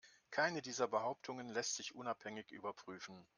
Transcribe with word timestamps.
Keine 0.31 0.63
dieser 0.63 0.87
Behauptungen 0.87 1.47
lässt 1.49 1.75
sich 1.75 1.93
unabhängig 1.93 2.51
überprüfen. 2.51 3.23